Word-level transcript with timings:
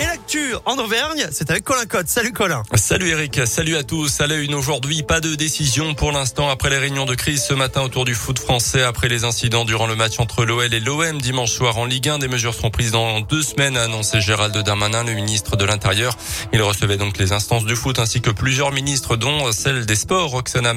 Et 0.00 0.06
l'actu 0.06 0.54
en 0.64 0.78
Auvergne, 0.78 1.26
c'est 1.30 1.50
avec 1.50 1.62
Colin 1.62 1.84
Cotte. 1.84 2.08
Salut 2.08 2.32
Colin. 2.32 2.62
Salut 2.74 3.10
Eric, 3.10 3.46
salut 3.46 3.76
à 3.76 3.82
tous. 3.82 4.22
À 4.22 4.26
la 4.26 4.36
une 4.36 4.54
aujourd'hui, 4.54 5.02
pas 5.02 5.20
de 5.20 5.34
décision 5.34 5.92
pour 5.92 6.10
l'instant 6.10 6.48
après 6.48 6.70
les 6.70 6.78
réunions 6.78 7.04
de 7.04 7.14
crise 7.14 7.42
ce 7.42 7.52
matin 7.52 7.82
autour 7.82 8.06
du 8.06 8.14
foot 8.14 8.38
français, 8.38 8.82
après 8.82 9.08
les 9.08 9.24
incidents 9.24 9.66
durant 9.66 9.86
le 9.86 9.96
match 9.96 10.18
entre 10.18 10.46
l'OL 10.46 10.72
et 10.72 10.80
l'OM 10.80 11.20
dimanche 11.20 11.52
soir 11.52 11.76
en 11.76 11.84
Ligue 11.84 12.08
1. 12.08 12.18
Des 12.18 12.28
mesures 12.28 12.54
seront 12.54 12.70
prises 12.70 12.92
dans 12.92 13.20
deux 13.20 13.42
semaines, 13.42 13.76
a 13.76 13.82
annoncé 13.82 14.22
Gérald 14.22 14.56
Darmanin, 14.56 15.04
le 15.04 15.12
ministre 15.12 15.56
de 15.56 15.66
l'Intérieur. 15.66 16.16
Il 16.54 16.62
recevait 16.62 16.96
donc 16.96 17.18
les 17.18 17.32
instances 17.32 17.66
du 17.66 17.76
foot 17.76 17.98
ainsi 17.98 18.22
que 18.22 18.30
plusieurs 18.30 18.72
ministres, 18.72 19.16
dont 19.16 19.52
celle 19.52 19.84
des 19.84 19.96
sports, 19.96 20.30
Roxana 20.30 20.72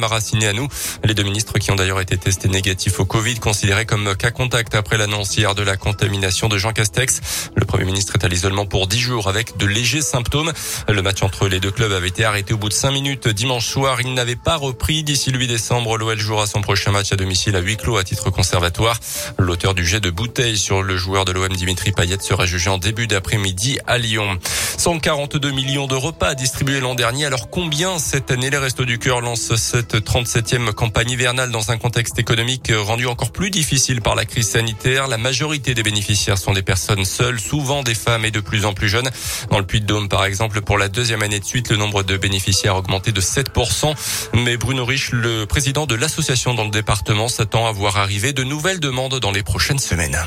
nous. 0.53 0.67
Les 1.05 1.13
deux 1.13 1.23
ministres 1.23 1.59
qui 1.59 1.71
ont 1.71 1.75
d'ailleurs 1.75 2.01
été 2.01 2.17
testés 2.17 2.49
négatifs 2.49 2.99
au 2.99 3.05
Covid, 3.05 3.39
considérés 3.39 3.85
comme 3.85 4.17
cas 4.17 4.31
contact 4.31 4.75
après 4.75 4.97
l'annonce 4.97 5.37
hier 5.37 5.55
de 5.55 5.63
la 5.63 5.77
contamination 5.77 6.49
de 6.49 6.57
Jean 6.57 6.73
Castex. 6.73 7.21
Le 7.55 7.65
Premier 7.65 7.85
ministre 7.85 8.15
est 8.19 8.25
à 8.25 8.27
l'isolement 8.27 8.65
pour 8.65 8.87
dix 8.87 8.99
jours 8.99 9.12
avec 9.21 9.57
de 9.57 9.65
légers 9.65 10.01
symptômes. 10.01 10.51
Le 10.87 11.01
match 11.01 11.21
entre 11.21 11.47
les 11.47 11.59
deux 11.59 11.71
clubs 11.71 11.91
avait 11.91 12.07
été 12.07 12.25
arrêté 12.25 12.53
au 12.53 12.57
bout 12.57 12.69
de 12.69 12.73
cinq 12.73 12.91
minutes 12.91 13.27
dimanche 13.27 13.67
soir. 13.67 14.01
Il 14.01 14.13
n'avait 14.13 14.35
pas 14.35 14.55
repris 14.55 15.03
d'ici 15.03 15.31
le 15.31 15.39
8 15.39 15.47
décembre. 15.47 15.97
L'OL 15.97 16.19
jouera 16.19 16.47
son 16.47 16.61
prochain 16.61 16.91
match 16.91 17.11
à 17.11 17.15
domicile 17.15 17.55
à 17.55 17.59
huis 17.59 17.77
clos 17.77 17.97
à 17.97 18.03
titre 18.03 18.29
conservatoire. 18.31 18.99
L'auteur 19.37 19.73
du 19.73 19.85
jet 19.85 19.99
de 19.99 20.09
bouteille 20.09 20.57
sur 20.57 20.81
le 20.81 20.97
joueur 20.97 21.25
de 21.25 21.31
l'OM 21.31 21.53
Dimitri 21.53 21.91
Payet 21.91 22.17
sera 22.21 22.45
jugé 22.45 22.69
en 22.69 22.77
début 22.77 23.07
d'après-midi 23.07 23.79
à 23.85 23.97
Lyon. 23.97 24.39
142 24.77 25.51
millions 25.51 25.87
de 25.87 25.95
repas 25.95 26.33
distribués 26.33 26.79
l'an 26.79 26.95
dernier. 26.95 27.25
Alors 27.25 27.49
combien 27.49 27.99
cette 27.99 28.31
année 28.31 28.49
les 28.49 28.57
Restos 28.57 28.85
du 28.85 28.97
Cœur 28.97 29.21
lancent 29.21 29.55
cette 29.55 29.95
37e 29.95 30.73
campagne 30.73 31.11
hivernale 31.11 31.51
dans 31.51 31.71
un 31.71 31.77
contexte 31.77 32.17
économique 32.17 32.71
rendu 32.75 33.05
encore 33.05 33.31
plus 33.31 33.51
difficile 33.51 34.01
par 34.01 34.15
la 34.15 34.25
crise 34.25 34.49
sanitaire? 34.49 35.07
La 35.07 35.17
majorité 35.17 35.73
des 35.73 35.83
bénéficiaires 35.83 36.37
sont 36.37 36.53
des 36.53 36.63
personnes 36.63 37.05
seules, 37.05 37.39
souvent 37.39 37.83
des 37.83 37.95
femmes 37.95 38.25
et 38.25 38.31
de 38.31 38.39
plus 38.39 38.65
en 38.65 38.73
plus 38.73 38.89
jeunes. 38.89 39.02
Dans 39.49 39.59
le 39.59 39.65
Puy-de-Dôme, 39.65 40.09
par 40.09 40.25
exemple, 40.25 40.61
pour 40.61 40.77
la 40.77 40.89
deuxième 40.89 41.21
année 41.21 41.39
de 41.39 41.45
suite, 41.45 41.69
le 41.69 41.77
nombre 41.77 42.03
de 42.03 42.17
bénéficiaires 42.17 42.75
a 42.75 42.79
augmenté 42.79 43.11
de 43.11 43.21
7%. 43.21 43.93
Mais 44.33 44.57
Bruno 44.57 44.85
Rich, 44.85 45.11
le 45.11 45.45
président 45.45 45.85
de 45.85 45.95
l'association 45.95 46.53
dans 46.53 46.65
le 46.65 46.71
département, 46.71 47.27
s'attend 47.27 47.67
à 47.67 47.71
voir 47.71 47.97
arriver 47.97 48.33
de 48.33 48.43
nouvelles 48.43 48.79
demandes 48.79 49.19
dans 49.19 49.31
les 49.31 49.43
prochaines 49.43 49.79
semaines 49.79 50.17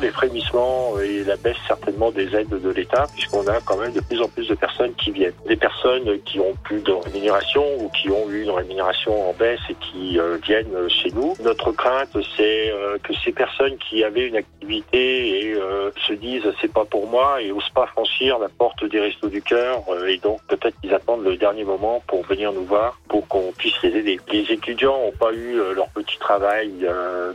les 0.00 0.10
frémissements 0.10 0.98
et 1.00 1.24
la 1.24 1.36
baisse 1.36 1.56
certainement 1.66 2.10
des 2.10 2.34
aides 2.34 2.48
de 2.48 2.70
l'État, 2.70 3.06
puisqu'on 3.12 3.46
a 3.46 3.60
quand 3.60 3.76
même 3.76 3.92
de 3.92 4.00
plus 4.00 4.20
en 4.20 4.28
plus 4.28 4.48
de 4.48 4.54
personnes 4.54 4.94
qui 4.94 5.10
viennent. 5.10 5.34
Des 5.46 5.56
personnes 5.56 6.20
qui 6.24 6.40
ont 6.40 6.54
plus 6.64 6.80
de 6.80 6.92
rémunération 6.92 7.64
ou 7.78 7.88
qui 7.90 8.10
ont 8.10 8.28
eu 8.30 8.42
une 8.42 8.50
rémunération 8.50 9.30
en 9.30 9.32
baisse 9.34 9.60
et 9.70 9.74
qui 9.74 10.18
euh, 10.18 10.38
viennent 10.42 10.88
chez 10.88 11.10
nous. 11.10 11.34
Notre 11.42 11.72
crainte, 11.72 12.16
c'est 12.36 12.70
euh, 12.70 12.98
que 13.02 13.12
ces 13.24 13.32
personnes 13.32 13.76
qui 13.78 14.04
avaient 14.04 14.28
une 14.28 14.36
activité 14.36 15.46
et 15.46 15.54
euh, 15.54 15.90
se 16.06 16.12
disent 16.14 16.44
c'est 16.60 16.72
pas 16.72 16.84
pour 16.84 17.06
moi 17.06 17.42
et 17.42 17.52
osent 17.52 17.70
pas 17.74 17.86
franchir 17.86 18.38
la 18.38 18.48
porte 18.48 18.84
des 18.84 19.00
restos 19.00 19.28
du 19.28 19.42
cœur 19.42 19.82
et 20.06 20.18
donc 20.18 20.40
peut-être 20.48 20.78
qu'ils 20.80 20.94
attendent 20.94 21.24
le 21.24 21.36
dernier 21.36 21.64
moment 21.64 22.02
pour 22.06 22.24
venir 22.24 22.52
nous 22.52 22.64
voir 22.64 22.98
pour 23.12 23.28
qu'on 23.28 23.52
puisse 23.52 23.74
les 23.82 23.90
aider. 23.90 24.18
Les 24.32 24.50
étudiants 24.50 24.98
n'ont 24.98 25.12
pas 25.12 25.32
eu 25.34 25.60
leur 25.76 25.88
petit 25.88 26.18
travail 26.18 26.72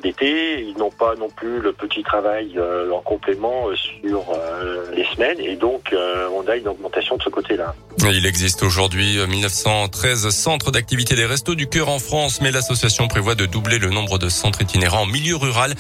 d'été, 0.02 0.62
ils 0.62 0.78
n'ont 0.78 0.92
pas 0.92 1.14
non 1.16 1.30
plus 1.30 1.62
le 1.62 1.72
petit 1.72 2.04
travail 2.04 2.58
euh, 2.58 2.92
en 2.92 3.02
complément 3.02 3.68
euh, 3.68 3.76
sur 3.76 4.26
euh, 4.32 4.86
les 4.96 5.06
semaines 5.06 5.40
et 5.40 5.56
donc 5.56 5.94
on 6.34 6.48
a 6.48 6.56
une 6.56 6.68
augmentation 6.68 7.18
de 7.18 7.24
ce 7.24 7.30
côté-là. 7.30 7.76
Il 8.04 8.26
existe 8.26 8.64
aujourd'hui 8.64 9.18
1913 9.28 10.30
centres 10.30 10.72
d'activité 10.72 11.16
des 11.16 11.26
restos 11.26 11.56
du 11.56 11.68
cœur 11.68 11.90
en 11.90 12.00
France, 12.00 12.40
mais 12.42 12.52
l'association 12.52 13.08
prévoit 13.08 13.36
de 13.36 13.46
doubler 13.46 13.80
le 13.80 13.90
nombre 13.90 14.18
de 14.18 14.30
centres 14.30 14.62
itinérants 14.62 15.02
en 15.02 15.06
milieu 15.06 15.36
rural 15.36 15.76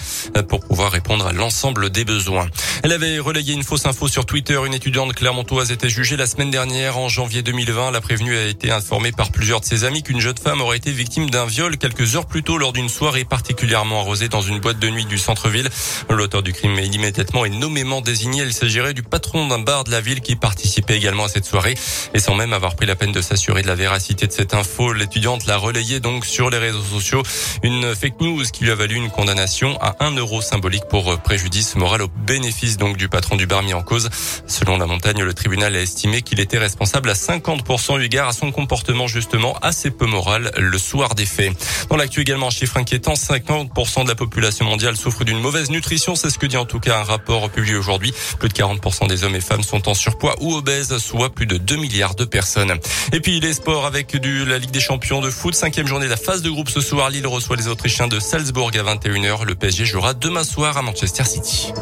pour 0.49 0.59
pouvoir 0.61 0.91
répondre 0.91 1.25
à 1.25 1.33
l'ensemble 1.33 1.89
des 1.89 2.05
besoins. 2.05 2.47
Elle 2.83 2.91
avait 2.91 3.19
relayé 3.19 3.53
une 3.53 3.63
fausse 3.63 3.85
info 3.85 4.07
sur 4.07 4.25
Twitter. 4.25 4.59
Une 4.65 4.73
étudiante 4.73 5.13
clermontoise 5.13 5.71
était 5.71 5.89
jugée 5.89 6.15
la 6.15 6.27
semaine 6.27 6.51
dernière 6.51 6.97
en 6.97 7.09
janvier 7.09 7.41
2020. 7.41 7.91
La 7.91 8.01
prévenue 8.01 8.37
a 8.37 8.45
été 8.45 8.71
informée 8.71 9.11
par 9.11 9.31
plusieurs 9.31 9.61
de 9.61 9.65
ses 9.65 9.83
amis 9.83 10.03
qu'une 10.03 10.19
jeune 10.19 10.37
femme 10.37 10.61
aurait 10.61 10.77
été 10.77 10.91
victime 10.91 11.29
d'un 11.29 11.45
viol 11.45 11.77
quelques 11.77 12.15
heures 12.15 12.27
plus 12.27 12.43
tôt 12.43 12.57
lors 12.57 12.73
d'une 12.73 12.89
soirée 12.89 13.25
particulièrement 13.25 14.01
arrosée 14.01 14.29
dans 14.29 14.41
une 14.41 14.59
boîte 14.59 14.79
de 14.79 14.89
nuit 14.89 15.05
du 15.05 15.17
centre-ville. 15.17 15.69
L'auteur 16.09 16.43
du 16.43 16.53
crime 16.53 16.77
est 16.77 16.87
immédiatement 16.87 17.45
et 17.45 17.49
nommément 17.49 18.01
désigné. 18.01 18.43
Il 18.43 18.53
s'agirait 18.53 18.93
du 18.93 19.03
patron 19.03 19.47
d'un 19.47 19.59
bar 19.59 19.83
de 19.83 19.91
la 19.91 19.99
ville 19.99 20.21
qui 20.21 20.35
participait 20.35 20.97
également 20.97 21.25
à 21.25 21.29
cette 21.29 21.45
soirée. 21.45 21.75
Et 22.13 22.19
sans 22.19 22.35
même 22.35 22.53
avoir 22.53 22.75
pris 22.75 22.85
la 22.85 22.95
peine 22.95 23.11
de 23.11 23.21
s'assurer 23.21 23.63
de 23.63 23.67
la 23.67 23.75
véracité 23.75 24.27
de 24.27 24.31
cette 24.31 24.53
info, 24.53 24.93
l'étudiante 24.93 25.47
l'a 25.47 25.57
relayé 25.57 25.99
donc 25.99 26.25
sur 26.25 26.49
les 26.49 26.57
réseaux 26.57 26.83
sociaux. 26.83 27.23
Une 27.63 27.95
fake 27.95 28.21
news 28.21 28.43
qui 28.53 28.65
lui 28.65 28.71
a 28.71 28.75
valu 28.75 28.95
une 28.95 29.09
condamnation 29.09 29.81
à 29.81 29.95
un 29.99 30.11
euro 30.11 30.41
symbolique 30.41 30.85
pour 30.89 31.17
préjudice 31.19 31.75
moral 31.75 32.03
au 32.03 32.07
bénéfice 32.07 32.66
donc 32.75 32.97
du 32.97 33.07
patron 33.07 33.37
du 33.37 33.47
bar 33.47 33.63
mis 33.63 33.73
en 33.73 33.81
cause. 33.81 34.09
Selon 34.47 34.77
la 34.77 34.85
montagne, 34.85 35.23
le 35.23 35.33
tribunal 35.33 35.75
a 35.75 35.81
estimé 35.81 36.21
qu'il 36.21 36.41
était 36.41 36.57
responsable 36.57 37.09
à 37.09 37.13
50% 37.13 37.99
eu 37.99 38.03
égard 38.03 38.27
à 38.27 38.33
son 38.33 38.51
comportement 38.51 39.07
justement 39.07 39.57
assez 39.61 39.91
peu 39.91 40.05
moral 40.05 40.51
le 40.57 40.77
soir 40.77 41.15
des 41.15 41.25
faits. 41.25 41.53
Dans 41.89 41.95
l'actu 41.95 42.21
également, 42.21 42.49
chiffre 42.49 42.77
inquiétant, 42.77 43.13
50% 43.13 44.03
de 44.03 44.09
la 44.09 44.15
population 44.15 44.65
mondiale 44.65 44.97
souffre 44.97 45.23
d'une 45.23 45.39
mauvaise 45.39 45.69
nutrition. 45.69 46.15
C'est 46.15 46.29
ce 46.29 46.39
que 46.39 46.45
dit 46.45 46.57
en 46.57 46.65
tout 46.65 46.79
cas 46.79 46.99
un 46.99 47.03
rapport 47.03 47.49
publié 47.49 47.77
aujourd'hui. 47.77 48.13
Plus 48.39 48.49
de 48.49 48.53
40% 48.53 49.07
des 49.07 49.23
hommes 49.23 49.35
et 49.35 49.41
femmes 49.41 49.63
sont 49.63 49.87
en 49.87 49.93
surpoids 49.93 50.35
ou 50.41 50.53
obèses, 50.53 50.97
soit 50.97 51.33
plus 51.33 51.45
de 51.45 51.57
2 51.57 51.77
milliards 51.77 52.15
de 52.15 52.25
personnes. 52.25 52.73
Et 53.13 53.19
puis 53.19 53.39
les 53.39 53.53
sports 53.53 53.85
avec 53.85 54.13
la 54.13 54.57
Ligue 54.57 54.71
des 54.71 54.79
Champions 54.79 55.21
de 55.21 55.29
foot. 55.29 55.53
Cinquième 55.53 55.87
journée 55.87 56.05
de 56.05 56.11
la 56.11 56.17
phase 56.17 56.41
de 56.41 56.49
groupe 56.49 56.69
ce 56.69 56.81
soir. 56.81 57.09
Lille 57.09 57.27
reçoit 57.27 57.55
les 57.55 57.67
Autrichiens 57.67 58.07
de 58.07 58.19
Salzbourg 58.19 58.71
à 58.73 58.95
21h. 58.95 59.45
Le 59.45 59.55
PSG 59.55 59.85
jouera 59.85 60.13
demain 60.13 60.43
soir 60.43 60.77
à 60.77 60.81
Manchester 60.81 61.23
City. 61.23 61.73